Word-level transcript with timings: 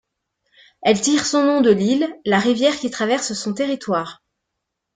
Elle 0.81 0.99
tire 0.99 1.27
son 1.27 1.43
nom 1.43 1.61
de 1.61 1.69
l'Isle, 1.69 2.11
la 2.25 2.39
rivière 2.39 2.75
qui 2.75 2.89
traverse 2.89 3.33
son 3.33 3.53
territoire. 3.53 4.23